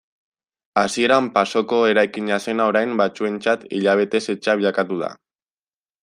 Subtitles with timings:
[0.83, 5.11] Hasieran pasoko eraikina zena orain batzuentzat hilabetez etxea bilakatu da.